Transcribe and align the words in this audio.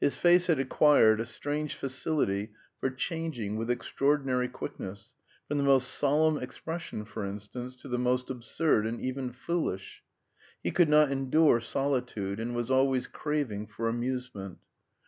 His 0.00 0.16
face 0.16 0.48
had 0.48 0.58
acquired 0.58 1.20
a 1.20 1.24
strange 1.24 1.76
facility 1.76 2.50
for 2.80 2.90
changing 2.90 3.54
with 3.56 3.70
extraordinary 3.70 4.48
quickness, 4.48 5.14
from 5.46 5.58
the 5.58 5.62
most 5.62 5.90
solemn 5.94 6.38
expression, 6.38 7.04
for 7.04 7.24
instance, 7.24 7.76
to 7.76 7.86
the 7.86 7.96
most 7.96 8.30
absurd, 8.30 8.84
and 8.84 9.00
even 9.00 9.30
foolish. 9.30 10.02
He 10.60 10.72
could 10.72 10.88
not 10.88 11.12
endure 11.12 11.60
solitude, 11.60 12.40
and 12.40 12.52
was 12.52 12.68
always 12.72 13.06
craving 13.06 13.68
for 13.68 13.86
amusement. 13.88 14.58